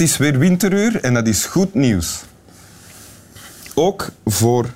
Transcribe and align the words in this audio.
Het 0.00 0.08
is 0.08 0.16
weer 0.16 0.38
winteruur 0.38 1.00
en 1.00 1.14
dat 1.14 1.26
is 1.26 1.44
goed 1.44 1.74
nieuws. 1.74 2.22
Ook 3.74 4.10
voor 4.24 4.70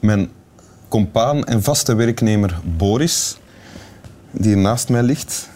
mijn 0.00 0.30
compaan 0.88 1.44
en 1.44 1.62
vaste 1.62 1.94
werknemer 1.94 2.60
Boris, 2.76 3.36
die 4.30 4.56
naast 4.56 4.88
mij 4.88 5.02
ligt. 5.02 5.48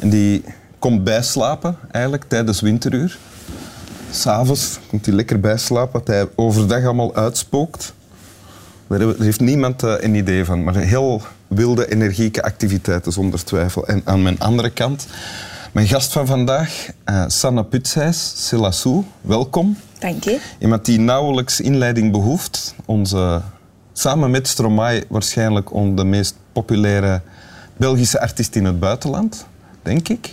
Die 0.00 0.44
komt 0.78 1.04
bijslapen 1.04 1.76
eigenlijk 1.90 2.24
tijdens 2.28 2.60
winteruur. 2.60 3.18
S'avonds 4.10 4.78
komt 4.88 5.06
hij 5.06 5.14
lekker 5.14 5.40
bijslapen, 5.40 5.92
wat 5.92 6.06
hij 6.06 6.28
overdag 6.34 6.84
allemaal 6.84 7.14
uitspookt. 7.14 7.94
Daar 8.86 9.14
heeft 9.18 9.40
niemand 9.40 9.82
eh, 9.82 9.94
een 9.98 10.14
idee 10.14 10.44
van, 10.44 10.64
maar 10.64 10.76
heel 10.76 11.22
wilde, 11.48 11.90
energieke 11.90 12.42
activiteiten 12.42 13.12
zonder 13.12 13.44
twijfel. 13.44 13.86
En 13.86 14.02
aan 14.04 14.22
mijn 14.22 14.40
andere 14.40 14.70
kant, 14.70 15.06
mijn 15.72 15.86
gast 15.86 16.12
van 16.12 16.26
vandaag, 16.26 16.88
uh, 17.10 17.24
Sanne 17.26 17.64
Putsijs, 17.64 18.46
Selassou, 18.46 19.04
welkom. 19.20 19.76
Dank 19.98 20.24
je. 20.24 20.40
Iemand 20.58 20.84
die 20.84 21.00
nauwelijks 21.00 21.60
inleiding 21.60 22.12
behoeft. 22.12 22.74
Onze, 22.84 23.42
samen 23.92 24.30
met 24.30 24.48
Stromae 24.48 25.04
waarschijnlijk 25.08 25.68
de 25.96 26.04
meest 26.04 26.36
populaire 26.52 27.22
Belgische 27.76 28.20
artiest 28.20 28.56
in 28.56 28.64
het 28.64 28.80
buitenland, 28.80 29.46
denk 29.82 30.08
ik. 30.08 30.30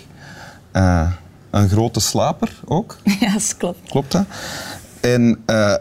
Uh, 0.74 1.12
een 1.50 1.70
grote 1.70 2.00
slaper 2.00 2.60
ook. 2.66 2.98
Ja, 3.20 3.34
dat 3.34 3.58
klopt. 3.58 3.90
Klopt 3.90 4.12
dat? 4.12 4.26
En 5.02 5.44
uh, 5.46 5.76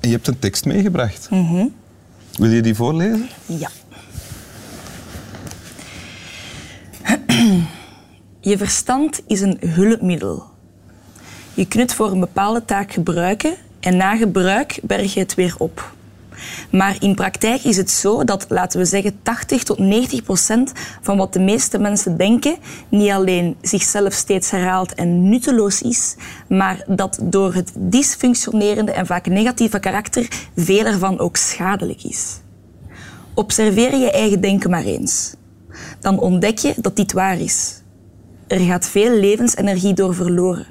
je 0.00 0.08
hebt 0.08 0.28
een 0.28 0.38
tekst 0.38 0.64
meegebracht. 0.64 1.30
Mm 1.30 1.74
Wil 2.36 2.50
je 2.50 2.62
die 2.62 2.74
voorlezen? 2.74 3.28
Ja. 3.46 3.68
Je 8.42 8.58
verstand 8.58 9.22
is 9.26 9.40
een 9.40 9.58
hulpmiddel. 9.66 10.44
Je 11.54 11.66
kunt 11.66 11.82
het 11.82 11.94
voor 11.94 12.10
een 12.10 12.20
bepaalde 12.20 12.64
taak 12.64 12.92
gebruiken 12.92 13.54
en 13.80 13.96
na 13.96 14.16
gebruik 14.16 14.78
berg 14.82 15.14
je 15.14 15.20
het 15.20 15.34
weer 15.34 15.54
op. 15.58 15.92
Maar 16.70 16.96
in 17.00 17.14
praktijk 17.14 17.64
is 17.64 17.76
het 17.76 17.90
zo 17.90 18.24
dat, 18.24 18.46
laten 18.48 18.78
we 18.78 18.84
zeggen, 18.84 19.18
80 19.22 19.62
tot 19.62 19.78
90 19.78 20.22
procent 20.22 20.72
van 21.00 21.16
wat 21.16 21.32
de 21.32 21.40
meeste 21.40 21.78
mensen 21.78 22.16
denken 22.16 22.56
niet 22.88 23.10
alleen 23.10 23.56
zichzelf 23.62 24.12
steeds 24.12 24.50
herhaalt 24.50 24.94
en 24.94 25.28
nutteloos 25.28 25.82
is, 25.82 26.16
maar 26.48 26.84
dat 26.86 27.18
door 27.22 27.54
het 27.54 27.72
dysfunctionerende 27.74 28.92
en 28.92 29.06
vaak 29.06 29.26
negatieve 29.26 29.78
karakter 29.78 30.28
veel 30.56 30.84
ervan 30.84 31.18
ook 31.18 31.36
schadelijk 31.36 32.04
is. 32.04 32.40
Observeer 33.34 33.96
je 33.96 34.10
eigen 34.10 34.40
denken 34.40 34.70
maar 34.70 34.84
eens. 34.84 35.34
Dan 35.98 36.18
ontdek 36.18 36.58
je 36.58 36.74
dat 36.76 36.96
dit 36.96 37.12
waar 37.12 37.40
is. 37.40 37.79
Er 38.50 38.60
gaat 38.60 38.88
veel 38.88 39.18
levensenergie 39.18 39.94
door 39.94 40.14
verloren. 40.14 40.66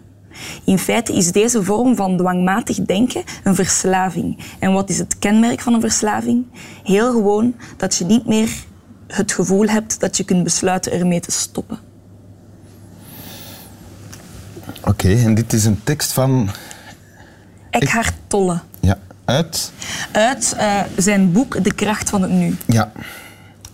In 0.66 0.80
feite 0.80 1.13
is 1.13 1.31
deze 1.31 1.63
vorm 1.63 1.95
van 1.95 2.17
dwangmatig 2.17 2.77
denken 2.81 3.23
een 3.44 3.55
verslaving. 3.55 4.38
En 4.59 4.73
wat 4.73 4.89
is 4.89 4.97
het 4.97 5.19
kenmerk 5.19 5.59
van 5.59 5.73
een 5.73 5.81
verslaving? 5.81 6.45
Heel 6.83 7.11
gewoon 7.11 7.55
dat 7.77 7.95
je 7.95 8.05
niet 8.05 8.25
meer 8.25 8.50
het 9.07 9.31
gevoel 9.31 9.67
hebt 9.67 10.00
dat 10.00 10.17
je 10.17 10.23
kunt 10.23 10.44
besluiten 10.44 10.91
ermee 10.91 11.19
te 11.19 11.31
stoppen. 11.31 11.80
Oké, 14.83 15.09
en 15.09 15.33
dit 15.33 15.53
is 15.53 15.66
een 15.66 15.83
tekst 15.83 16.11
van... 16.11 16.50
Eckhart 17.69 18.13
Tolle. 18.28 18.59
Ja, 18.79 18.97
uit? 19.25 19.72
Uit 20.12 20.56
uh, 20.57 20.81
zijn 20.97 21.31
boek 21.31 21.63
De 21.63 21.73
kracht 21.73 22.09
van 22.09 22.22
het 22.22 22.31
nu. 22.31 22.57
Ja. 22.66 22.91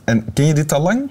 En 0.04 0.26
ken 0.34 0.46
je 0.46 0.54
dit 0.54 0.74
al 0.74 0.82
lang? 0.82 1.10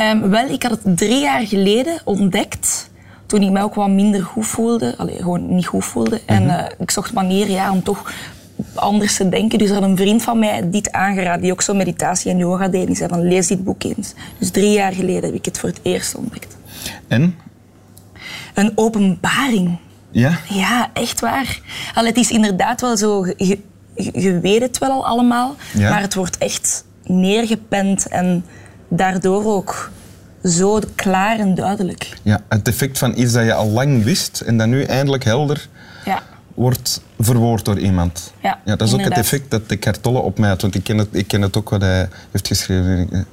Um, 0.00 0.28
wel, 0.30 0.48
ik 0.48 0.62
had 0.62 0.78
het 0.82 0.96
drie 0.96 1.20
jaar 1.20 1.46
geleden 1.46 2.00
ontdekt 2.04 2.90
toen 3.26 3.42
ik 3.42 3.50
mij 3.50 3.62
ook 3.62 3.74
wat 3.74 3.88
minder 3.88 4.22
goed 4.22 4.46
voelde, 4.46 4.94
allee, 4.98 5.16
gewoon 5.16 5.54
niet 5.54 5.66
goed 5.66 5.84
voelde. 5.84 6.20
En 6.26 6.42
uh, 6.42 6.64
ik 6.78 6.90
zocht 6.90 7.12
manieren 7.12 7.52
ja, 7.52 7.72
om 7.72 7.82
toch 7.82 8.12
anders 8.74 9.16
te 9.16 9.28
denken. 9.28 9.58
Dus 9.58 9.68
er 9.68 9.74
had 9.74 9.82
een 9.82 9.96
vriend 9.96 10.22
van 10.22 10.38
mij 10.38 10.70
dit 10.70 10.92
aangeraden, 10.92 11.42
die 11.42 11.52
ook 11.52 11.62
zo 11.62 11.74
meditatie 11.74 12.30
en 12.30 12.38
yoga 12.38 12.68
deed. 12.68 12.86
Die 12.86 12.96
zei 12.96 13.08
van, 13.08 13.28
lees 13.28 13.46
dit 13.46 13.64
boek 13.64 13.82
eens. 13.82 14.14
Dus 14.38 14.50
drie 14.50 14.70
jaar 14.70 14.92
geleden 14.92 15.22
heb 15.22 15.34
ik 15.34 15.44
het 15.44 15.58
voor 15.58 15.68
het 15.68 15.80
eerst 15.82 16.14
ontdekt. 16.14 16.56
En? 17.08 17.36
Een 18.54 18.72
openbaring. 18.74 19.78
Ja? 20.10 20.38
Ja, 20.48 20.90
echt 20.92 21.20
waar. 21.20 21.60
Allee, 21.94 22.08
het 22.08 22.18
is 22.18 22.30
inderdaad 22.30 22.80
wel 22.80 22.96
zo, 22.96 23.26
je, 23.36 23.58
je 23.94 24.40
weet 24.40 24.60
het 24.60 24.78
wel 24.78 24.90
al 24.90 25.06
allemaal, 25.06 25.56
ja. 25.72 25.90
maar 25.90 26.00
het 26.00 26.14
wordt 26.14 26.38
echt 26.38 26.84
neergepend 27.04 28.08
en 28.08 28.44
daardoor 28.96 29.44
ook 29.44 29.90
zo 30.44 30.80
klaar 30.94 31.38
en 31.38 31.54
duidelijk. 31.54 32.16
Ja, 32.22 32.40
het 32.48 32.68
effect 32.68 32.98
van 32.98 33.18
iets 33.18 33.32
dat 33.32 33.44
je 33.44 33.54
al 33.54 33.68
lang 33.68 34.04
wist 34.04 34.40
en 34.40 34.58
dat 34.58 34.66
nu 34.66 34.82
eindelijk 34.82 35.24
helder 35.24 35.68
ja. 36.04 36.22
wordt 36.54 37.02
verwoord 37.18 37.64
door 37.64 37.78
iemand. 37.78 38.32
Ja, 38.42 38.58
ja 38.64 38.76
dat 38.76 38.86
is 38.86 38.92
inderdaad. 38.92 39.18
ook 39.18 39.24
het 39.24 39.32
effect 39.32 39.50
dat 39.50 39.68
de 39.68 39.78
Cartolle 39.78 40.18
op 40.18 40.38
mij 40.38 40.48
had, 40.48 40.62
want 40.62 40.74
ik 40.74 40.84
ken 40.84 40.98
het, 40.98 41.08
ik 41.10 41.28
ken 41.28 41.42
het 41.42 41.56
ook 41.56 41.70
wat 41.70 41.80
hij 41.80 42.08
heeft 42.30 42.46
geschreven. 42.46 43.26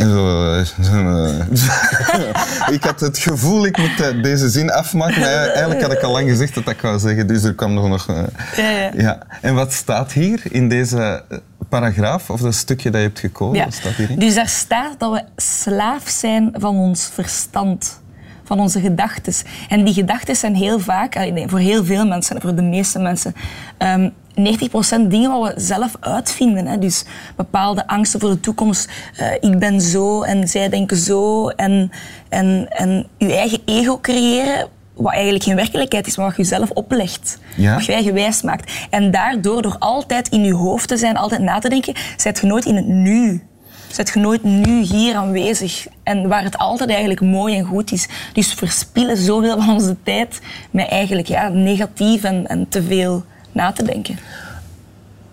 En 0.00 0.10
zo, 0.10 0.64
ik 2.76 2.84
had 2.84 3.00
het 3.00 3.18
gevoel, 3.18 3.66
ik 3.66 3.78
moet 3.78 4.22
deze 4.22 4.48
zin 4.48 4.70
afmaken. 4.70 5.20
Maar 5.20 5.46
eigenlijk 5.46 5.82
had 5.82 5.92
ik 5.92 6.02
al 6.02 6.12
lang 6.12 6.28
gezegd 6.28 6.54
dat 6.54 6.68
ik 6.68 6.80
wou 6.80 6.98
zeggen, 6.98 7.26
dus 7.26 7.42
er 7.42 7.54
kwam 7.54 7.74
nog... 7.74 7.88
nog 7.88 8.06
ja, 8.56 8.70
ja. 8.70 8.90
ja. 8.96 9.18
En 9.40 9.54
wat 9.54 9.72
staat 9.72 10.12
hier 10.12 10.40
in 10.50 10.68
deze 10.68 11.24
paragraaf, 11.68 12.30
of 12.30 12.40
dat 12.40 12.54
stukje 12.54 12.90
dat 12.90 13.00
je 13.00 13.06
hebt 13.06 13.18
gekozen? 13.18 13.64
Ja. 13.64 13.70
Staat 13.70 13.92
hierin? 13.92 14.18
Dus 14.18 14.34
daar 14.34 14.48
staat 14.48 14.98
dat 14.98 15.12
we 15.12 15.22
slaaf 15.36 16.08
zijn 16.08 16.50
van 16.52 16.76
ons 16.76 17.10
verstand, 17.12 18.00
van 18.44 18.60
onze 18.60 18.80
gedachten. 18.80 19.32
En 19.68 19.84
die 19.84 19.94
gedachten 19.94 20.36
zijn 20.36 20.54
heel 20.54 20.80
vaak, 20.80 21.30
voor 21.46 21.58
heel 21.58 21.84
veel 21.84 22.06
mensen, 22.06 22.40
voor 22.40 22.54
de 22.54 22.62
meeste 22.62 22.98
mensen, 22.98 23.34
um, 23.78 24.12
90% 24.40 25.08
dingen 25.08 25.30
wat 25.30 25.54
we 25.54 25.60
zelf 25.60 25.96
uitvinden. 26.00 26.66
Hè. 26.66 26.78
Dus 26.78 27.04
bepaalde 27.36 27.86
angsten 27.86 28.20
voor 28.20 28.30
de 28.30 28.40
toekomst. 28.40 28.90
Uh, 29.20 29.32
ik 29.40 29.58
ben 29.58 29.80
zo 29.80 30.22
en 30.22 30.48
zij 30.48 30.68
denken 30.68 30.96
zo. 30.96 31.48
En, 31.48 31.90
en, 32.28 32.66
en 32.70 33.06
je 33.18 33.36
eigen 33.36 33.58
ego 33.64 33.98
creëren, 34.00 34.68
wat 34.94 35.12
eigenlijk 35.12 35.44
geen 35.44 35.56
werkelijkheid 35.56 36.06
is, 36.06 36.16
maar 36.16 36.26
wat 36.26 36.36
je 36.36 36.44
zelf 36.44 36.70
oplegt. 36.70 37.38
Ja. 37.56 37.74
Wat 37.74 37.84
je 37.84 37.92
eigen 37.92 38.14
wijs 38.14 38.42
maakt. 38.42 38.72
En 38.90 39.10
daardoor, 39.10 39.62
door 39.62 39.76
altijd 39.78 40.28
in 40.28 40.44
je 40.44 40.54
hoofd 40.54 40.88
te 40.88 40.96
zijn, 40.96 41.16
altijd 41.16 41.40
na 41.40 41.58
te 41.58 41.68
denken, 41.68 41.94
zet 42.16 42.38
je 42.40 42.46
nooit 42.46 42.64
in 42.64 42.76
het 42.76 42.86
nu. 42.86 43.42
Zet 43.88 44.10
je 44.14 44.20
nooit 44.20 44.42
nu 44.42 44.80
hier 44.80 45.14
aanwezig. 45.14 45.86
En 46.02 46.28
waar 46.28 46.42
het 46.42 46.58
altijd 46.58 46.90
eigenlijk 46.90 47.20
mooi 47.20 47.56
en 47.56 47.64
goed 47.64 47.92
is. 47.92 48.08
Dus 48.32 48.54
verspillen 48.54 49.16
zoveel 49.16 49.62
van 49.62 49.74
onze 49.74 49.96
tijd 50.02 50.40
met 50.70 50.88
eigenlijk 50.88 51.28
ja, 51.28 51.48
negatief 51.48 52.24
en, 52.24 52.46
en 52.46 52.68
te 52.68 52.82
veel 52.82 53.24
na 53.52 53.72
te 53.72 53.82
denken. 53.82 54.18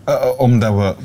Uh, 0.10 0.26
omdat, 0.38 0.74
we, 0.74 0.96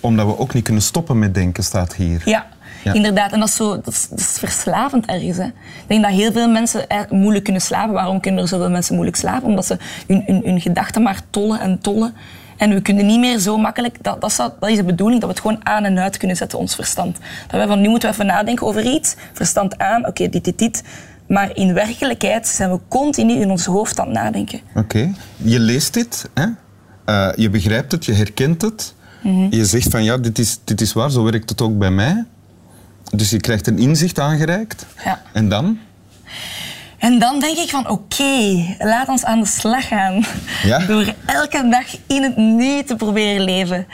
omdat 0.00 0.26
we 0.26 0.38
ook 0.38 0.54
niet 0.54 0.64
kunnen 0.64 0.82
stoppen 0.82 1.18
met 1.18 1.34
denken, 1.34 1.64
staat 1.64 1.94
hier. 1.94 2.22
Ja, 2.24 2.46
ja. 2.84 2.92
inderdaad. 2.92 3.32
En 3.32 3.38
dat 3.38 3.48
is, 3.48 3.56
zo, 3.56 3.74
dat 3.74 3.86
is, 3.86 4.08
dat 4.08 4.18
is 4.18 4.36
verslavend 4.38 5.06
ergens. 5.06 5.36
Hè. 5.36 5.44
Ik 5.44 5.52
denk 5.86 6.02
dat 6.02 6.12
heel 6.12 6.32
veel 6.32 6.48
mensen 6.48 6.86
moeilijk 7.10 7.44
kunnen 7.44 7.62
slapen. 7.62 7.94
Waarom 7.94 8.20
kunnen 8.20 8.42
er 8.42 8.48
zoveel 8.48 8.70
mensen 8.70 8.94
moeilijk 8.94 9.16
slapen? 9.16 9.48
Omdat 9.48 9.66
ze 9.66 9.76
hun, 10.06 10.22
hun, 10.26 10.42
hun 10.44 10.60
gedachten 10.60 11.02
maar 11.02 11.20
tollen 11.30 11.60
en 11.60 11.78
tollen. 11.78 12.14
En 12.56 12.74
we 12.74 12.82
kunnen 12.82 13.06
niet 13.06 13.18
meer 13.18 13.38
zo 13.38 13.56
makkelijk... 13.56 13.96
Dat, 14.02 14.20
dat, 14.20 14.30
is, 14.30 14.36
dat 14.36 14.68
is 14.68 14.76
de 14.76 14.84
bedoeling, 14.84 15.20
dat 15.20 15.30
we 15.30 15.34
het 15.34 15.44
gewoon 15.44 15.66
aan 15.66 15.84
en 15.84 15.98
uit 15.98 16.16
kunnen 16.16 16.36
zetten, 16.36 16.58
ons 16.58 16.74
verstand. 16.74 17.18
Dat 17.46 17.56
wij 17.56 17.66
van, 17.66 17.80
nu 17.80 17.88
moeten 17.88 18.08
we 18.08 18.14
even 18.14 18.26
nadenken 18.26 18.66
over 18.66 18.82
iets. 18.84 19.16
Verstand 19.32 19.78
aan, 19.78 20.00
oké, 20.00 20.08
okay, 20.08 20.28
dit, 20.28 20.44
dit, 20.44 20.58
dit. 20.58 20.82
Maar 21.28 21.56
in 21.56 21.74
werkelijkheid 21.74 22.46
zijn 22.46 22.70
we 22.70 22.78
continu 22.88 23.32
in 23.32 23.50
ons 23.50 23.64
hoofd 23.64 24.00
aan 24.00 24.06
het 24.06 24.14
nadenken. 24.14 24.60
Oké. 24.68 24.78
Okay. 24.78 25.14
Je 25.36 25.60
leest 25.60 25.94
dit, 25.94 26.28
hè? 26.34 26.46
Uh, 27.06 27.32
je 27.36 27.50
begrijpt 27.50 27.92
het, 27.92 28.04
je 28.04 28.12
herkent 28.12 28.62
het. 28.62 28.94
Mhm. 29.22 29.34
Mm 29.34 29.40
-hmm. 29.40 29.52
Je 29.58 29.64
zegt 29.64 29.90
van 29.90 30.04
ja, 30.04 30.16
dit 30.16 30.38
is, 30.38 30.58
dit 30.64 30.80
is 30.80 30.92
waar, 30.92 31.10
zo 31.10 31.22
werkt 31.22 31.50
het 31.50 31.60
ook 31.60 31.78
bij 31.78 31.90
mij. 31.90 32.24
Dus 33.10 33.30
je 33.30 33.40
krijgt 33.40 33.66
een 33.66 33.78
inzicht 33.78 34.18
aangereikt. 34.18 34.86
Ja. 35.04 35.22
En 35.32 35.48
dan? 35.48 35.78
En 36.98 37.18
dan 37.18 37.40
denk 37.40 37.56
ik 37.56 37.70
van 37.70 37.88
oké, 37.88 37.92
okay, 37.92 38.76
laat 38.78 39.08
ons 39.08 39.24
aan 39.24 39.40
de 39.40 39.46
slag 39.46 39.88
gaan. 39.88 40.24
Ja? 40.62 40.78
Door 40.78 41.14
elke 41.26 41.68
dag 41.70 41.86
in 42.06 42.22
het 42.22 42.36
nu 42.36 42.82
te 42.82 42.96
proberen 42.96 43.44
leven. 43.44 43.86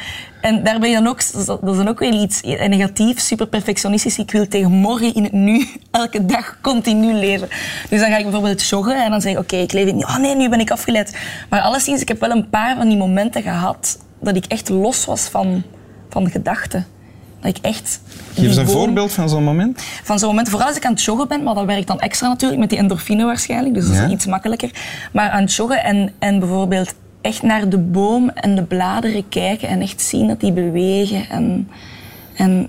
En 0.45 0.63
daar 0.63 0.79
ben 0.79 0.91
je 0.91 0.95
dan 0.95 1.07
ook, 1.07 1.33
dat 1.33 1.63
is 1.63 1.77
dan 1.77 1.89
ook 1.89 1.99
weer 1.99 2.13
iets 2.13 2.41
negatief, 2.43 3.21
super 3.21 3.47
perfectionistisch. 3.47 4.19
Ik 4.19 4.31
wil 4.31 4.49
tegen 4.49 4.71
morgen 4.71 5.15
in 5.15 5.23
het 5.23 5.33
nu, 5.33 5.67
elke 5.91 6.25
dag 6.25 6.59
continu 6.63 7.13
leven. 7.13 7.49
Dus 7.91 8.01
dan 8.01 8.11
ga 8.11 8.17
ik 8.17 8.23
bijvoorbeeld 8.23 8.69
joggen 8.69 9.05
en 9.05 9.11
dan 9.11 9.21
zeg 9.21 9.33
ik, 9.33 9.39
oké, 9.39 9.55
okay, 9.55 9.65
ik 9.65 9.73
leef 9.73 9.87
in 9.87 9.97
Oh 9.97 10.17
nee, 10.17 10.37
nu 10.37 10.49
ben 10.49 10.61
ik 10.61 10.71
afgeleid. 10.71 11.17
Maar 11.49 11.61
alleszins, 11.61 12.01
ik 12.01 12.09
heb 12.09 12.21
wel 12.21 12.31
een 12.31 12.49
paar 12.49 12.77
van 12.77 12.89
die 12.89 12.97
momenten 12.97 13.43
gehad 13.43 13.99
dat 14.21 14.37
ik 14.37 14.45
echt 14.45 14.69
los 14.69 15.05
was 15.05 15.21
van, 15.21 15.63
van 16.09 16.31
gedachten. 16.31 16.87
Dat 17.41 17.57
ik 17.57 17.65
echt... 17.65 18.01
Geef 18.35 18.47
eens 18.47 18.57
een 18.57 18.69
voorbeeld 18.69 19.13
van 19.13 19.29
zo'n 19.29 19.45
moment. 19.45 19.83
Van 20.03 20.19
zo'n 20.19 20.29
moment, 20.29 20.49
vooral 20.49 20.69
als 20.69 20.77
ik 20.77 20.85
aan 20.85 20.93
het 20.93 21.03
joggen 21.03 21.29
ben, 21.29 21.43
maar 21.43 21.55
dat 21.55 21.65
werkt 21.65 21.87
dan 21.87 22.01
extra 22.01 22.29
natuurlijk 22.29 22.61
met 22.61 22.71
die 22.71 22.79
endorfine 22.79 23.25
waarschijnlijk, 23.25 23.75
dus 23.75 23.87
dat 23.87 23.97
is 23.97 24.13
iets 24.13 24.27
makkelijker. 24.27 24.71
Maar 25.13 25.31
aan 25.31 25.43
het 25.43 25.55
joggen 25.55 25.85
en, 25.85 26.13
en 26.19 26.39
bijvoorbeeld 26.39 26.95
echt 27.25 27.43
naar 27.43 27.69
de 27.69 27.79
boom 27.79 28.29
en 28.29 28.55
de 28.55 28.63
bladeren 28.63 29.29
kijken 29.29 29.69
en 29.69 29.81
echt 29.81 30.01
zien 30.01 30.29
dat 30.29 30.41
die 30.41 30.53
bewegen. 30.53 31.29
En, 31.29 31.69
en 32.37 32.69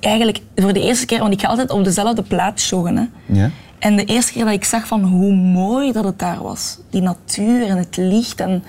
eigenlijk 0.00 0.40
voor 0.56 0.72
de 0.72 0.80
eerste 0.82 1.06
keer, 1.06 1.18
want 1.18 1.32
ik 1.32 1.40
ga 1.40 1.48
altijd 1.48 1.70
op 1.70 1.84
dezelfde 1.84 2.22
plaats 2.22 2.68
joggen. 2.68 2.96
Hè. 2.96 3.04
Ja. 3.40 3.50
En 3.78 3.96
de 3.96 4.04
eerste 4.04 4.32
keer 4.32 4.44
dat 4.44 4.52
ik 4.54 4.64
zag 4.64 4.86
van 4.86 5.02
hoe 5.02 5.32
mooi 5.34 5.92
dat 5.92 6.04
het 6.04 6.18
daar 6.18 6.42
was. 6.42 6.78
Die 6.90 7.02
natuur 7.02 7.66
en 7.66 7.76
het 7.76 7.96
licht. 7.96 8.40
En, 8.40 8.62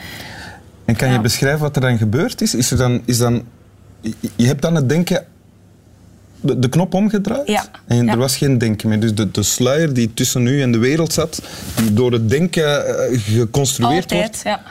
En 0.85 0.95
kan 0.95 1.11
je 1.11 1.19
beschrijven 1.21 1.59
wat 1.61 1.75
er 1.75 1.81
dan 1.81 1.97
gebeurd 1.97 2.41
is? 2.41 2.55
is, 2.55 2.71
er 2.71 2.77
dan, 2.77 3.01
is 3.05 3.17
dan, 3.17 3.43
je- 4.35 4.45
hebt 4.47 4.61
dan 4.61 4.75
het 4.75 4.89
denken 4.89 5.25
de, 6.41 6.59
de 6.59 6.69
knop 6.69 6.93
omgedraaid 6.93 7.47
Ja. 7.47 7.63
en 7.87 8.05
Ja. 8.05 8.11
er 8.11 8.17
was 8.17 8.37
geen 8.37 8.57
denken 8.57 8.89
meer. 8.89 8.99
Dus 8.99 9.15
de, 9.15 9.31
de 9.31 9.43
sluier 9.43 9.93
die 9.93 10.13
tussen 10.13 10.47
u 10.47 10.61
en 10.61 10.71
de 10.71 10.77
wereld 10.77 11.13
zat, 11.13 11.41
die 11.75 11.93
door 11.93 12.11
het 12.11 12.29
denken 12.29 12.87
eh, 12.87 13.19
geconstrueerd 13.19 14.01
altijd, 14.11 14.21
wordt, 14.21 14.41
ja. 14.43 14.61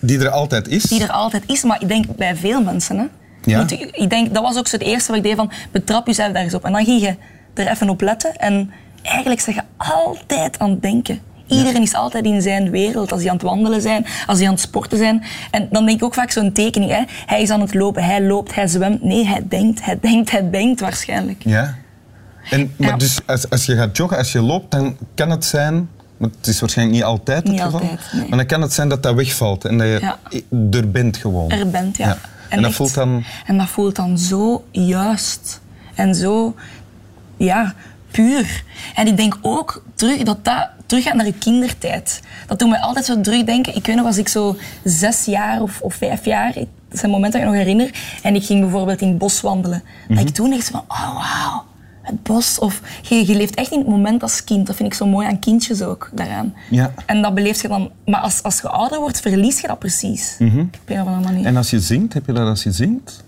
Die 0.00 0.18
er 0.18 0.30
altijd 0.30 0.68
is. 0.68 0.82
Die 0.82 1.02
er 1.02 1.10
altijd 1.10 1.42
is, 1.46 1.62
maar 1.62 1.82
ik 1.82 1.88
denk 1.88 2.16
bij 2.16 2.36
veel 2.36 2.62
mensen. 2.62 2.98
Hè. 2.98 3.04
Ja. 3.42 3.64
Ik 3.92 4.10
denk, 4.10 4.34
dat 4.34 4.42
was 4.42 4.56
ook 4.58 4.66
zo 4.68 4.76
het 4.76 4.86
eerste 4.86 5.08
wat 5.08 5.16
ik 5.16 5.22
deed 5.26 5.36
van 5.36 5.50
betrap 5.70 6.06
jezelf 6.06 6.32
daar 6.32 6.42
eens 6.42 6.54
op. 6.54 6.64
En 6.64 6.72
dan 6.72 6.84
ging 6.84 7.00
je 7.00 7.16
er 7.54 7.68
even 7.68 7.88
op 7.88 8.00
letten 8.00 8.36
en 8.36 8.70
eigenlijk 9.02 9.40
zeg 9.40 9.54
je 9.54 9.62
altijd 9.76 10.58
aan 10.58 10.70
het 10.70 10.82
denken. 10.82 11.20
Iedereen 11.46 11.82
is 11.82 11.94
altijd 11.94 12.24
in 12.24 12.42
zijn 12.42 12.70
wereld, 12.70 13.12
als 13.12 13.20
die 13.20 13.30
aan 13.30 13.36
het 13.36 13.44
wandelen 13.44 13.82
zijn, 13.82 14.06
als 14.26 14.38
die 14.38 14.46
aan 14.46 14.52
het 14.52 14.62
sporten 14.62 14.98
zijn. 14.98 15.24
En 15.50 15.68
dan 15.70 15.86
denk 15.86 15.98
ik 15.98 16.04
ook 16.04 16.14
vaak 16.14 16.30
zo'n 16.30 16.52
tekening, 16.52 16.90
hè. 16.90 17.02
hij 17.26 17.42
is 17.42 17.50
aan 17.50 17.60
het 17.60 17.74
lopen, 17.74 18.04
hij 18.04 18.22
loopt, 18.22 18.54
hij 18.54 18.66
zwemt. 18.66 19.02
Nee, 19.02 19.26
hij 19.26 19.42
denkt, 19.48 19.84
hij 19.84 19.98
denkt, 20.00 20.30
hij 20.30 20.50
denkt 20.50 20.80
waarschijnlijk. 20.80 21.42
Ja. 21.44 21.74
En, 22.50 22.72
maar 22.76 22.88
Ja. 22.88 22.96
dus 22.96 23.18
als, 23.26 23.50
als 23.50 23.66
je 23.66 23.76
gaat 23.76 23.96
joggen, 23.96 24.18
als 24.18 24.32
je 24.32 24.40
loopt, 24.42 24.70
dan 24.70 24.96
kan 25.14 25.30
het 25.30 25.44
zijn, 25.44 25.88
maar 26.18 26.28
het 26.38 26.46
is 26.46 26.60
waarschijnlijk 26.60 26.96
niet 26.98 27.06
altijd 27.06 27.42
het 27.42 27.52
Niet 27.52 27.60
geval, 27.60 27.80
altijd, 27.80 28.00
nee. 28.12 28.28
maar 28.28 28.38
dan 28.38 28.46
kan 28.46 28.62
het 28.62 28.72
zijn 28.72 28.88
dat 28.88 29.02
dat 29.02 29.14
wegvalt 29.14 29.64
en 29.64 29.78
dat 29.78 29.86
je 29.86 29.98
Ja. 30.00 30.18
er 30.70 30.90
bent 30.90 31.16
gewoon. 31.16 31.50
er 31.50 31.70
bent, 31.70 31.96
ja. 31.96 32.18
En, 32.48 32.56
dat 32.56 32.66
echt- 32.66 32.74
voelt 32.76 32.94
dan... 32.94 33.24
En 33.46 33.58
dat 33.58 33.68
voelt 33.68 33.96
dan 33.96 34.18
zo 34.18 34.64
juist. 34.70 35.60
En 35.94 36.14
zo, 36.14 36.54
ja, 37.36 37.74
puur. 38.10 38.64
En 38.94 39.06
ik 39.06 39.16
denk 39.16 39.38
ook 39.42 39.82
terug, 39.94 40.22
dat 40.22 40.44
dat 40.44 40.68
teruggaat 40.86 41.14
naar 41.14 41.26
je 41.26 41.32
kindertijd. 41.38 42.20
Dat 42.46 42.58
doet 42.58 42.68
mij 42.68 42.80
altijd 42.80 43.04
zo 43.04 43.20
terugdenken. 43.20 43.76
Ik 43.76 43.86
weet 43.86 43.96
nog, 43.96 44.06
als 44.06 44.18
ik 44.18 44.28
zo 44.28 44.56
zes 44.84 45.24
jaar 45.24 45.62
of, 45.62 45.80
of 45.80 45.94
vijf 45.94 46.24
jaar... 46.24 46.52
Dat 46.88 46.98
zijn 46.98 47.10
momenten 47.10 47.40
dat 47.40 47.48
ik 47.48 47.54
nog 47.56 47.64
herinner. 47.64 47.90
En 48.22 48.34
ik 48.34 48.44
ging 48.44 48.60
bijvoorbeeld 48.60 49.00
in 49.00 49.08
het 49.08 49.18
bos 49.18 49.40
wandelen. 49.40 49.82
Dat 50.08 50.18
ik 50.20 50.28
toen 50.28 50.52
echt 50.52 50.70
van, 50.70 50.84
oh 50.88 51.14
wauw, 51.14 51.64
het 52.08 52.22
bos. 52.22 52.58
Of 52.58 52.80
je, 53.02 53.26
je 53.26 53.36
leeft 53.36 53.54
echt 53.54 53.70
in 53.70 53.78
het 53.78 53.88
moment 53.88 54.22
als 54.22 54.44
kind. 54.44 54.66
Dat 54.66 54.76
vind 54.76 54.88
ik 54.88 54.94
zo 54.94 55.06
mooi 55.06 55.26
aan 55.26 55.38
kindjes 55.38 55.82
ook, 55.82 56.10
daaraan. 56.14 56.54
Ja. 56.70 56.92
En 57.06 57.22
dat 57.22 57.34
beleef 57.34 57.62
je 57.62 57.68
dan... 57.68 57.90
Maar 58.04 58.20
als, 58.20 58.42
als 58.42 58.60
je 58.60 58.68
ouder 58.68 59.00
wordt, 59.00 59.20
verlies 59.20 59.60
je 59.60 59.66
dat 59.66 59.78
precies. 59.78 60.36
Op 60.40 60.48
een 60.48 61.00
of 61.00 61.06
andere 61.06 61.24
manier. 61.24 61.46
En 61.46 61.56
als 61.56 61.70
je 61.70 61.80
zingt, 61.80 62.12
heb 62.12 62.26
je 62.26 62.32
dat 62.32 62.48
als 62.48 62.62
je 62.62 62.72
zingt? 62.72 63.24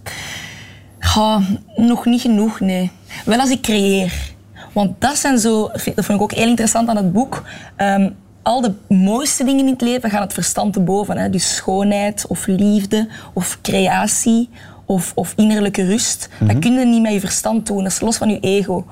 Ja, 1.14 1.40
nog 1.76 2.04
niet 2.04 2.20
genoeg, 2.20 2.60
nee. 2.60 2.90
Wel 3.24 3.38
als 3.38 3.50
ik 3.50 3.60
creëer. 3.60 4.32
Want 4.72 5.00
dat 5.00 5.16
zijn 5.16 5.38
zo, 5.38 5.68
dat 5.68 5.82
vond 5.82 6.08
ik 6.08 6.20
ook 6.20 6.32
heel 6.32 6.48
interessant 6.48 6.88
aan 6.88 6.96
het 6.96 7.12
boek. 7.12 7.42
Ehm, 7.76 8.10
al 8.42 8.60
de 8.60 8.72
mooiste 8.88 9.44
dingen 9.44 9.64
in 9.66 9.72
het 9.72 9.80
leven 9.80 10.10
gaan 10.10 10.22
het 10.22 10.32
verstand 10.32 10.72
te 10.72 10.80
boven. 10.80 11.18
Hè? 11.18 11.30
Dus 11.30 11.54
schoonheid 11.54 12.26
of 12.26 12.46
liefde 12.46 13.08
of 13.32 13.58
creatie 13.62 14.48
of, 14.90 15.12
of 15.14 15.32
innerlijke 15.36 15.84
rust. 15.84 16.28
Dat 16.38 16.58
kun 16.58 16.72
je 16.72 16.86
niet 16.86 17.02
met 17.02 17.12
je 17.12 17.20
verstand 17.20 17.66
doen. 17.66 17.82
Dat 17.82 17.92
is 17.92 18.00
los 18.00 18.16
van 18.16 18.28
je 18.28 18.40
ego. 18.40 18.86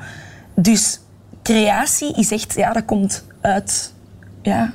Dus 0.55 1.00
creatie 1.43 2.15
is 2.15 2.31
echt, 2.31 2.55
ja, 2.55 2.73
dat 2.73 2.85
komt 2.85 3.25
uit, 3.41 3.93
ja, 4.43 4.73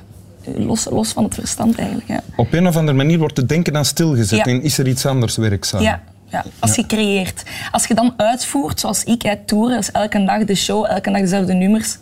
los, 0.56 0.86
los 0.90 1.12
van 1.12 1.24
het 1.24 1.34
verstand 1.34 1.78
eigenlijk. 1.78 2.08
Ja. 2.08 2.20
Op 2.36 2.52
een 2.52 2.66
of 2.66 2.76
andere 2.76 2.96
manier 2.96 3.18
wordt 3.18 3.36
het 3.36 3.48
denken 3.48 3.72
dan 3.72 3.84
stilgezet 3.84 4.38
Ja. 4.38 4.44
en 4.44 4.62
is 4.62 4.78
er 4.78 4.88
iets 4.88 5.06
anders 5.06 5.36
werkzaam. 5.36 5.82
Ja, 5.82 6.02
ja, 6.28 6.44
als 6.58 6.74
je 6.74 6.86
creëert. 6.86 7.42
Als 7.70 7.86
je 7.86 7.94
dan 7.94 8.14
uitvoert, 8.16 8.80
zoals 8.80 9.04
ik, 9.04 9.24
uit 9.26 9.46
toeren, 9.48 9.76
dus 9.76 9.90
elke 9.90 10.24
dag 10.24 10.44
de 10.44 10.54
show, 10.54 10.86
elke 10.88 11.10
dag 11.10 11.20
dezelfde 11.20 11.52
nummers. 11.54 11.98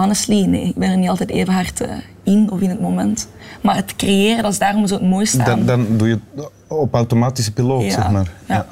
Honestly, 0.00 0.44
nee, 0.44 0.64
ik 0.64 0.74
ben 0.74 0.90
er 0.90 0.96
niet 0.96 1.08
altijd 1.08 1.30
even 1.30 1.52
hard 1.54 1.80
eh, 1.80 1.88
in 2.22 2.50
of 2.50 2.60
in 2.60 2.70
het 2.70 2.80
moment. 2.80 3.28
Maar 3.62 3.76
het 3.76 3.96
creëren, 3.96 4.42
dat 4.42 4.52
is 4.52 4.58
daarom 4.58 4.86
zo 4.86 4.94
het 4.94 5.02
mooiste. 5.08 5.42
Dan, 5.42 5.66
dan 5.66 5.86
doe 5.96 6.08
je 6.08 6.18
het 6.34 6.48
op 6.68 6.94
automatische 6.94 7.52
piloot, 7.52 7.82
Ja, 7.84 7.90
zeg 7.90 8.10
maar. 8.10 8.30
ja. 8.46 8.66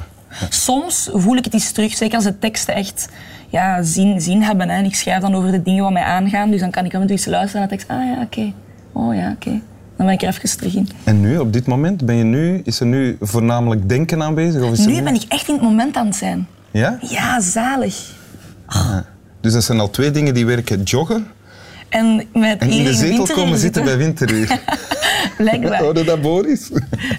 Soms 0.48 1.10
voel 1.12 1.36
ik 1.36 1.44
het 1.44 1.54
eens 1.54 1.72
terug, 1.72 1.92
zeker 1.96 2.14
als 2.14 2.24
de 2.24 2.38
teksten 2.38 2.74
echt 2.74 3.08
ja, 3.48 3.82
zin, 3.82 4.20
zin 4.20 4.42
hebben. 4.42 4.68
Hè. 4.68 4.76
En 4.76 4.84
ik 4.84 4.94
schrijf 4.94 5.20
dan 5.20 5.34
over 5.34 5.50
de 5.50 5.62
dingen 5.62 5.82
wat 5.82 5.92
mij 5.92 6.02
aangaan, 6.02 6.50
dus 6.50 6.60
dan 6.60 6.70
kan 6.70 6.84
ik 6.84 6.94
af 6.94 7.00
en 7.00 7.06
toe 7.06 7.16
eens 7.16 7.26
luisteren 7.26 7.60
naar 7.60 7.70
de 7.70 7.76
tekst. 7.76 7.90
Ah 7.90 8.04
ja, 8.16 8.22
oké. 8.22 8.52
Oh 8.92 9.14
ja, 9.14 9.30
oké. 9.30 9.50
Dan 9.96 10.06
ben 10.06 10.14
ik 10.14 10.22
er 10.22 10.28
even 10.28 10.56
terug 10.56 10.74
in. 10.74 10.88
En 11.04 11.20
nu, 11.20 11.38
op 11.38 11.52
dit 11.52 11.66
moment, 11.66 12.06
ben 12.06 12.14
je 12.16 12.24
nu, 12.24 12.60
is 12.64 12.80
er 12.80 12.86
nu 12.86 13.16
voornamelijk 13.20 13.88
denken 13.88 14.22
aanwezig? 14.22 14.62
Of 14.62 14.72
is 14.72 14.86
Nu 14.86 15.02
ben 15.02 15.14
ik 15.14 15.24
echt 15.28 15.48
in 15.48 15.54
het 15.54 15.62
moment 15.62 15.96
aan 15.96 16.06
het 16.06 16.16
zijn. 16.16 16.46
Ja? 16.70 16.98
Ja, 17.08 17.40
zalig. 17.40 18.16
Dus 19.48 19.56
dat 19.56 19.66
zijn 19.66 19.80
al 19.80 19.90
twee 19.90 20.10
dingen 20.10 20.34
die 20.34 20.46
werken. 20.46 20.82
Joggen 20.82 21.26
En, 21.88 22.26
met 22.32 22.60
en 22.60 22.70
in 22.70 22.84
de 22.84 22.94
zetel 22.94 23.26
komen 23.26 23.58
zitten 23.58 23.84
bij 23.84 23.96
winteruur. 23.96 24.60
Blijkbaar. 25.36 25.82
Hoorde 25.82 26.04
dat, 26.04 26.20
Boris? 26.20 26.70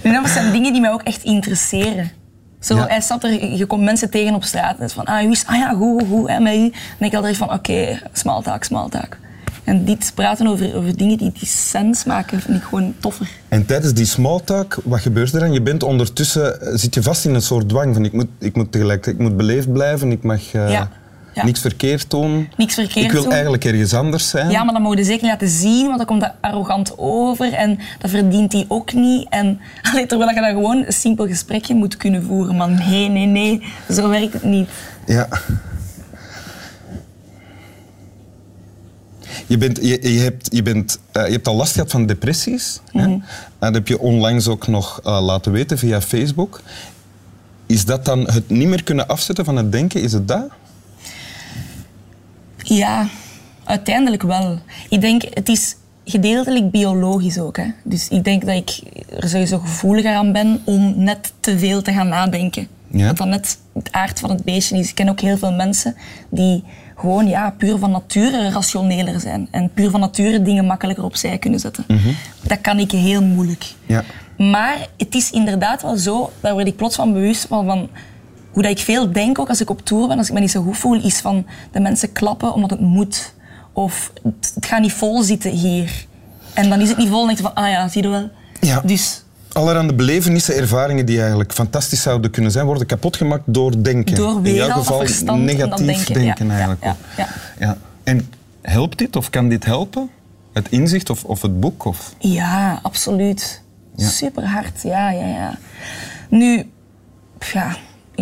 En 0.04 0.14
dat 0.14 0.30
zijn 0.30 0.52
dingen 0.52 0.72
die 0.72 0.82
mij 0.82 0.92
ook 0.92 1.02
echt 1.02 1.24
interesseren. 1.24 2.12
Zo, 2.60 2.76
Ja. 2.76 2.86
hij 2.88 3.02
staat 3.02 3.24
er, 3.24 3.56
je 3.56 3.66
komt 3.66 3.84
mensen 3.84 4.10
tegen 4.10 4.34
op 4.34 4.44
straat. 4.44 4.76
En 4.76 4.82
het 4.82 4.90
is 4.90 4.94
van, 4.94 5.06
ah, 5.06 5.22
hoe 5.22 5.32
is, 5.32 5.44
ah 5.46 5.56
ja, 5.56 5.74
goed, 5.74 6.04
goed. 6.10 6.28
En. 6.28 6.44
Dan 6.44 6.72
denk 6.98 7.12
ik 7.12 7.14
altijd 7.14 7.38
van, 7.38 7.54
oké, 7.54 8.02
smalltalk, 8.14 8.64
smalltalk. 8.64 9.18
En 9.64 9.86
dit 9.86 10.12
praten 10.16 10.48
over, 10.48 10.76
over 10.76 10.98
dingen 10.98 11.18
die, 11.18 11.32
die 11.40 11.48
sens 11.48 12.04
maken, 12.04 12.42
vind 12.42 12.58
ik 12.58 12.64
gewoon 12.64 12.94
toffer. 13.00 13.30
En 13.48 13.66
tijdens 13.66 13.94
die 13.94 14.06
small 14.06 14.40
talk, 14.46 14.78
wat 14.84 15.00
gebeurt 15.00 15.34
er 15.34 15.40
dan? 15.40 15.54
Je 15.54 15.62
bent 15.62 15.84
ondertussen, 15.84 16.62
eh, 16.62 16.76
zit 16.76 16.94
je 16.94 17.02
vast 17.04 17.26
in 17.26 17.34
een 17.34 17.42
soort 17.42 17.70
dwang 17.70 17.94
van 17.94 18.06
ik 18.06 18.14
moet, 18.14 18.28
ik 18.40 18.56
moet 18.56 18.72
tegelijk, 18.72 19.06
ik 19.06 19.18
moet 19.18 19.38
beleefd 19.38 19.72
blijven, 19.74 20.12
ik 20.12 20.24
mag 20.24 20.54
eh, 20.54 20.72
Ja, 20.72 20.90
ja. 21.34 21.46
niks 21.46 21.60
verkeerd 21.62 22.10
doen. 22.10 22.50
Niks 22.58 22.74
verkeerd 22.74 23.06
Ik 23.06 23.12
wil 23.12 23.24
doen. 23.24 23.32
eigenlijk 23.32 23.66
ergens 23.66 23.94
anders 23.94 24.30
zijn. 24.30 24.50
Ja, 24.52 24.64
maar 24.64 24.74
dat 24.74 24.82
mogen 24.84 24.98
je 24.98 25.04
zeker 25.04 25.22
niet 25.22 25.32
laten 25.32 25.48
zien, 25.48 25.86
want 25.86 25.98
dan 25.98 26.06
komt 26.06 26.22
dat 26.22 26.34
arrogant 26.42 26.94
over 26.98 27.54
en 27.54 27.80
dat 28.00 28.10
verdient 28.10 28.54
hij 28.54 28.66
ook 28.68 28.94
niet. 28.94 29.28
En 29.30 29.60
allee, 29.92 30.06
terwijl 30.06 30.30
je 30.30 30.42
dat 30.42 30.50
gewoon 30.50 30.84
een 30.86 30.94
simpel 30.94 31.28
gesprekje 31.28 31.76
moet 31.76 31.98
kunnen 31.98 32.24
voeren. 32.24 32.56
Maar 32.56 32.70
nee, 32.70 33.10
nee, 33.10 33.26
nee, 33.26 33.62
zo 33.90 34.10
werkt 34.10 34.34
het 34.34 34.44
niet. 34.44 34.70
Ja. 35.06 35.28
Je, 39.48 39.58
bent, 39.58 39.78
je, 39.82 40.14
je, 40.14 40.20
hebt, 40.20 40.50
je, 40.52 40.62
bent, 40.62 41.00
eh, 41.12 41.26
je 41.26 41.32
hebt 41.32 41.48
al 41.48 41.56
last 41.56 41.74
gehad 41.74 41.92
van 41.92 42.06
depressies. 42.06 42.80
hè? 42.92 43.02
Mhm. 43.02 43.10
En 43.10 43.22
dat 43.60 43.74
heb 43.74 43.88
je 43.88 44.00
onlangs 44.00 44.48
ook 44.48 44.68
nog 44.68 45.02
eh, 45.04 45.22
laten 45.22 45.52
weten 45.52 45.78
via 45.78 46.02
Facebook. 46.02 46.62
Is 47.66 47.86
dat 47.86 48.06
dan 48.06 48.20
het 48.30 48.50
niet 48.50 48.68
meer 48.68 48.84
kunnen 48.84 49.08
afzetten 49.08 49.46
van 49.46 49.56
het 49.56 49.72
denken? 49.72 50.02
Is 50.02 50.14
het 50.14 50.28
dat? 50.28 50.48
Ja, 52.70 53.08
uiteindelijk 53.64 54.22
wel. 54.22 54.60
Ik 54.90 55.02
denk, 55.02 55.22
het 55.34 55.50
is 55.50 55.76
gedeeltelijk 56.06 56.72
biologisch 56.72 57.40
ook. 57.40 57.58
Hè. 57.58 57.66
Dus 57.84 58.08
ik 58.08 58.24
denk 58.24 58.46
dat 58.46 58.56
ik 58.56 58.80
er 59.20 59.30
sowieso 59.30 59.60
gevoeliger 59.60 60.16
aan 60.16 60.32
ben 60.32 60.62
om 60.64 60.94
net 61.04 61.34
te 61.40 61.60
veel 61.60 61.82
te 61.82 61.94
gaan 61.94 62.08
nadenken. 62.08 62.68
Ja. 62.92 63.08
Dat 63.08 63.18
dat 63.18 63.28
net 63.28 63.58
het 63.74 63.92
aard 63.92 64.20
van 64.20 64.30
het 64.30 64.44
beestje 64.44 64.78
is. 64.78 64.90
Ik 64.90 64.96
ken 64.96 65.10
ook 65.10 65.20
heel 65.20 65.38
veel 65.38 65.54
mensen 65.54 65.96
die 66.30 66.64
gewoon 66.96 67.28
ja, 67.28 67.56
puur 67.58 67.78
van 67.78 67.92
nature 67.92 68.50
rationeler 68.50 69.20
zijn. 69.20 69.48
En 69.52 69.72
puur 69.74 69.90
van 69.90 70.00
nature 70.00 70.42
dingen 70.42 70.66
makkelijker 70.66 71.04
opzij 71.04 71.38
kunnen 71.38 71.60
zetten. 71.60 71.86
Dat 72.42 72.62
kan 72.62 72.80
ik 72.80 72.92
heel 72.92 73.24
moeilijk. 73.24 73.66
Ja. 73.86 74.04
Maar 74.38 74.88
het 74.98 75.16
is 75.16 75.32
inderdaad 75.32 75.82
wel 75.82 75.98
zo, 75.98 76.32
daar 76.40 76.54
word 76.54 76.68
ik 76.68 76.76
plots 76.76 76.96
van 76.96 77.14
bewust 77.14 77.46
van, 77.48 77.66
van 77.66 77.90
hoe 78.60 78.68
dat 78.68 78.78
ik 78.78 78.86
veel 78.86 79.12
denk, 79.12 79.40
ook 79.40 79.50
als 79.50 79.62
ik 79.62 79.70
op 79.70 79.86
tour 79.86 80.08
ben, 80.08 80.18
als 80.18 80.28
ik 80.28 80.34
me 80.34 80.40
niet 80.40 80.52
zo 80.52 80.62
goed 80.62 80.78
voel, 80.78 81.04
is 81.04 81.20
van 81.20 81.46
de 81.72 81.80
mensen 81.80 82.12
klappen 82.12 82.54
omdat 82.54 82.70
het 82.70 82.80
moet. 82.80 83.34
Of 83.74 84.12
het, 84.24 84.66
gaat 84.66 84.82
niet 84.82 84.94
vol 84.94 85.24
zitten 85.24 85.52
hier. 85.52 86.06
En 86.54 86.70
dan 86.70 86.82
is 86.82 86.90
het 86.90 86.98
niet 86.98 87.10
vol 87.10 87.20
en 87.20 87.26
denk 87.26 87.38
je 87.38 87.44
van, 87.44 87.54
ah 87.56 87.70
ja, 87.70 87.88
zie 87.88 88.04
je 88.04 88.10
wel. 88.10 88.30
Ja. 88.60 88.82
Dus 88.86 89.24
Allerhande 89.52 89.94
belevenissen, 89.94 90.56
ervaringen 90.56 91.06
die 91.06 91.20
eigenlijk 91.20 91.54
fantastisch 91.54 92.02
zouden 92.02 92.32
kunnen 92.32 92.52
zijn, 92.52 92.66
worden 92.66 92.88
kapotgemaakt 92.88 93.44
door 93.46 93.84
denken. 93.84 94.16
Door 94.16 94.40
In 94.44 94.54
jouw 94.54 94.68
of 94.68 94.74
geval 94.74 95.00
verstand 95.00 95.44
negatief 95.44 95.86
denken. 95.86 96.14
denken, 96.14 96.46
Ja, 96.46 96.52
ja, 96.52 96.58
eigenlijk. 96.58 96.84
ja, 96.84 96.96
ja. 97.18 97.28
Ja. 97.60 97.78
En 98.04 98.30
helpt 98.62 98.98
dit 98.98 99.16
of 99.16 99.30
kan 99.30 99.50
dit 99.50 99.66
helpen? 99.66 100.10
Het 100.54 100.68
inzicht 100.70 101.10
of, 101.10 101.24
of 101.24 101.42
het 101.42 101.60
boek? 101.60 101.86
Of... 101.86 102.14
ja, 102.18 102.80
absoluut. 102.82 103.62
Ja. 103.96 104.08
Super 104.08 104.46
hard, 104.46 104.82
ja, 104.84 105.12
ja, 105.12 105.26
ja. 105.28 105.58
Nu, 106.30 106.70
ja, 107.54 107.76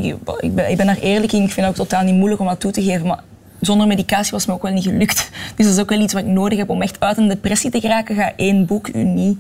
ik, 0.06 0.56
ben, 0.56 0.72
ik 0.72 0.78
ben 0.78 0.86
daar 0.86 0.98
eerlijk 0.98 1.32
in. 1.32 1.44
Ik 1.44 1.52
vind 1.52 1.68
het 1.68 1.80
ook 1.80 1.88
totaal 1.88 2.04
niet 2.04 2.16
moeilijk 2.16 2.42
om 2.42 2.48
dat 2.48 2.60
toe 2.60 2.72
te 2.72 2.84
geven. 2.84 3.08
Maar 3.08 3.24
zonder 3.62 3.88
medicatie 3.88 4.32
was 4.32 4.42
het 4.42 4.50
me 4.50 4.56
ook 4.56 4.62
wel 4.62 4.74
niet 4.74 4.84
gelukt. 4.84 5.30
Dus 5.56 5.66
dat 5.66 5.76
is 5.76 5.82
ook 5.82 5.90
wel 5.90 6.02
iets 6.02 6.14
wat 6.14 6.24
ik 6.24 6.28
nodig 6.28 6.58
heb 6.58 6.70
om 6.70 6.82
echt 6.82 7.00
uit 7.00 7.18
een 7.18 7.28
depressie 7.28 7.72
te 7.72 7.80
geraken. 7.80 8.16
Ga 8.16 8.34
één 8.36 8.66
boek 8.66 8.88
u 8.88 9.04
niet 9.04 9.38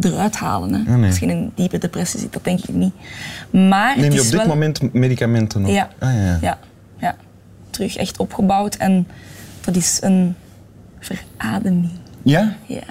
eruit 0.00 0.36
halen. 0.36 0.72
Hè. 0.72 0.90
Ja, 0.90 0.96
nee. 0.96 1.10
Als 1.10 1.18
je 1.18 1.26
in 1.26 1.36
een 1.36 1.52
diepe 1.54 1.78
depressie 1.78 2.20
zit, 2.20 2.32
dat 2.32 2.44
denk 2.44 2.60
ik 2.60 2.74
niet. 2.74 2.94
Maar 3.50 3.98
Neem 3.98 4.12
je 4.12 4.20
op 4.20 4.26
dit 4.26 4.34
wel... 4.34 4.46
moment 4.46 4.92
medicamenten 4.92 5.64
op? 5.64 5.70
Ja. 5.70 5.88
Ah, 5.98 6.14
ja, 6.14 6.20
ja. 6.20 6.38
ja, 6.40 6.58
ja. 6.98 7.16
Terug 7.70 7.96
echt 7.96 8.18
opgebouwd. 8.18 8.74
En 8.74 9.08
dat 9.60 9.76
is 9.76 9.98
een 10.02 10.36
verademing. 11.00 11.90
Ja? 12.22 12.56
Ja, 12.66 12.82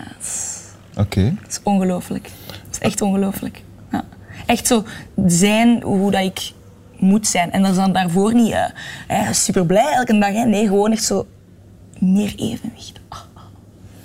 Oké. 0.97 1.21
het 1.41 1.51
is 1.51 1.59
ongelooflijk. 1.63 2.29
Het 2.47 2.71
is 2.71 2.79
echt 2.79 3.01
ongelooflijk. 3.01 3.61
Ja. 3.91 4.03
Echt 4.45 4.67
zo 4.67 4.83
zijn 5.25 5.81
hoe 5.83 6.11
dat 6.11 6.21
ik 6.21 6.51
moet 6.99 7.27
zijn. 7.27 7.51
En 7.51 7.61
dat 7.61 7.71
is 7.71 7.77
dan 7.77 7.93
daarvoor 7.93 8.33
niet 8.33 8.55
eh, 9.07 9.31
super 9.31 9.65
blij 9.65 9.93
elke 9.93 10.19
dag. 10.19 10.33
Hè. 10.33 10.43
Nee, 10.45 10.67
gewoon 10.67 10.91
echt 10.91 11.03
zo 11.03 11.27
meer 11.99 12.35
evenwicht. 12.37 12.99
Ah, 13.09 13.19
ah, 13.33 13.43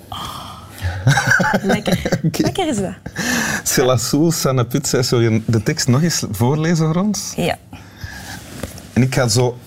ah. 0.09 1.63
Lekker. 1.73 2.19
Lekker 2.37 2.67
is 2.67 2.77
dat. 2.77 2.93
Selassou 3.63 4.31
Sanaput 4.31 4.87
zou 4.87 5.23
je 5.23 5.41
de 5.45 5.63
tekst 5.63 5.87
nog 5.87 6.01
eens 6.01 6.23
voorlezen 6.31 6.93
voor 6.93 7.03
ons? 7.03 7.33
Ja. 7.35 7.57
En 8.93 9.01
ik 9.01 9.15
ga 9.15 9.27
zo 9.27 9.57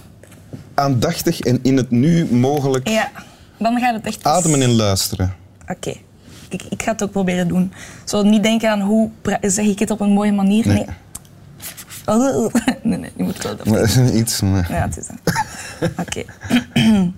aandachtig 0.75 1.40
en 1.40 1.59
in 1.62 1.76
het 1.76 1.90
nu 1.90 2.25
mogelijk 2.35 2.88
Ja, 2.88 3.11
dan 3.59 3.78
gaat 3.78 3.95
het 3.95 4.06
echt... 4.06 4.25
ademen 4.25 4.62
en 4.62 4.75
luisteren. 4.75 5.35
Oké. 5.68 5.95
Ik, 6.49 6.62
ik 6.71 6.83
ga 6.83 6.92
het 6.92 7.02
ook 7.02 7.11
proberen 7.11 7.49
doen. 7.49 7.73
Zo 8.04 8.23
niet 8.23 8.42
denken 8.42 8.71
aan 8.71 8.80
hoe 8.80 9.11
zeg 9.40 9.66
ik 9.66 9.78
het 9.78 9.90
op 9.90 10.00
een 10.00 10.11
mooie 10.11 10.33
manier. 10.33 10.66
Nee. 10.66 10.76
Nee. 10.76 10.87
Oh, 12.06 12.54
nee, 12.82 12.98
nee, 12.98 13.10
je 13.16 13.22
moet 13.22 13.42
wel 13.42 13.56
dat 13.56 13.66
Maar 13.66 14.12
Iets, 14.20 14.40
maar... 14.40 14.72
Ja, 14.72 14.80
het 14.80 14.96
is 14.96 15.06
dat. 15.06 15.34
Oké. 16.06 16.22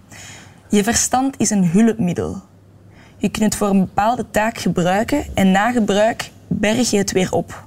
Je 0.71 0.83
verstand 0.85 1.35
is 1.39 1.51
een 1.51 1.69
hulpmiddel. 1.69 2.43
Je 3.17 3.29
kunt 3.29 3.45
het 3.45 3.57
voor 3.57 3.69
een 3.69 3.79
bepaalde 3.79 4.25
taak 4.31 4.59
gebruiken 4.59 5.25
en 5.35 5.51
na 5.51 5.73
gebruik 5.73 6.31
berg 6.47 6.91
je 6.91 6.97
het 6.97 7.13
weer 7.13 7.33
op. 7.33 7.67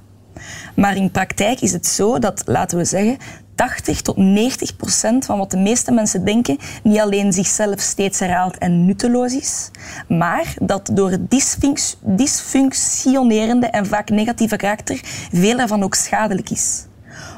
Maar 0.74 0.96
in 0.96 1.10
praktijk 1.10 1.60
is 1.60 1.72
het 1.72 1.86
zo 1.86 2.18
dat, 2.18 2.42
laten 2.46 2.78
we 2.78 2.84
zeggen, 2.84 3.16
80 3.54 4.00
tot 4.00 4.16
90 4.16 4.76
procent 4.76 5.24
van 5.24 5.38
wat 5.38 5.50
de 5.50 5.56
meeste 5.56 5.92
mensen 5.92 6.24
denken 6.24 6.58
niet 6.82 7.00
alleen 7.00 7.32
zichzelf 7.32 7.80
steeds 7.80 8.18
herhaalt 8.18 8.58
en 8.58 8.84
nutteloos 8.84 9.34
is, 9.34 9.70
maar 10.08 10.54
dat 10.60 10.90
door 10.92 11.10
het 11.10 11.30
dysfunc- 11.30 11.94
dysfunctionerende 12.00 13.66
en 13.66 13.86
vaak 13.86 14.10
negatieve 14.10 14.56
karakter 14.56 15.00
veel 15.32 15.56
daarvan 15.56 15.82
ook 15.82 15.94
schadelijk 15.94 16.50
is. 16.50 16.84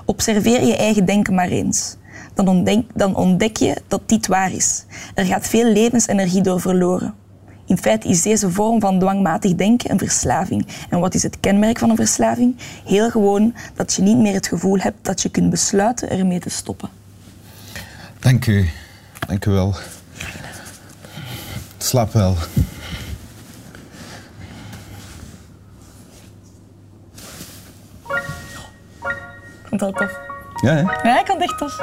Observeer 0.05 0.65
je 0.65 0.77
eigen 0.77 1.05
denken 1.05 1.35
maar 1.35 1.49
eens. 1.49 1.97
Dan 2.35 2.49
ontdek, 2.49 2.85
dan 2.95 3.17
ontdek 3.17 3.57
je 3.57 3.83
dat 3.89 4.09
dit 4.09 4.27
waar 4.27 4.53
is. 4.53 4.85
Er 5.15 5.25
gaat 5.25 5.47
veel 5.49 5.73
levensenergie 5.73 6.43
door 6.43 6.61
verloren. 6.61 7.15
In 7.67 7.79
feite 7.79 8.09
is 8.09 8.23
deze 8.23 8.51
vorm 8.51 8.81
van 8.81 8.99
dwangmatig 8.99 9.55
denken 9.55 9.91
een 9.91 9.99
verslaving. 9.99 10.67
En 10.91 10.99
wat 10.99 11.15
is 11.15 11.23
het 11.23 11.41
kenmerk 11.41 11.79
van 11.79 11.91
een 11.91 11.97
verslaving? 11.97 12.57
Heel 12.85 13.11
gewoon 13.11 13.55
dat 13.75 13.95
je 13.95 14.03
niet 14.03 14.19
meer 14.19 14.35
het 14.35 14.47
gevoel 14.47 14.79
hebt 14.79 15.05
dat 15.05 15.23
je 15.23 15.29
kunt 15.29 15.51
besluiten 15.51 16.11
ermee 16.11 16.41
te 16.41 16.51
stoppen. 16.51 16.89
Dank 18.19 18.47
u. 18.47 18.69
Dank 19.27 19.45
u 19.45 19.51
wel. 19.51 19.75
Slaap 21.79 22.13
wel. 22.13 22.37
Vond 29.79 29.97
dat 29.97 30.09
tof. 30.09 30.21
Ja, 30.61 30.75
hè? 30.75 31.09
Ja, 31.09 31.21
ik 31.21 31.27
vond 31.27 31.41
het 31.41 31.51
echt 31.51 31.59
tof. 31.59 31.77